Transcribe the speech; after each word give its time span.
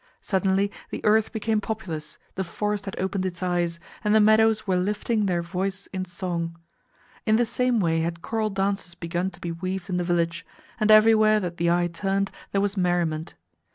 Suddenly 0.19 0.71
the 0.89 1.05
earth 1.05 1.31
became 1.31 1.61
populous, 1.61 2.17
the 2.33 2.43
forest 2.43 2.85
had 2.85 2.99
opened 2.99 3.23
its 3.23 3.43
eyes, 3.43 3.79
and 4.03 4.15
the 4.15 4.19
meadows 4.19 4.65
were 4.65 4.75
lifting 4.75 5.21
up 5.21 5.27
their 5.27 5.43
voice 5.43 5.85
in 5.93 6.05
song. 6.05 6.57
In 7.27 7.35
the 7.35 7.45
same 7.45 7.79
way 7.79 7.99
had 7.99 8.23
choral 8.23 8.49
dances 8.49 8.95
begun 8.95 9.29
to 9.29 9.39
be 9.39 9.51
weaved 9.51 9.91
in 9.91 9.97
the 9.97 10.03
village, 10.03 10.43
and 10.79 10.89
everywhere 10.89 11.39
that 11.41 11.57
the 11.57 11.69
eye 11.69 11.85
turned 11.85 12.31
there 12.51 12.61
was 12.61 12.75
merriment. 12.75 13.35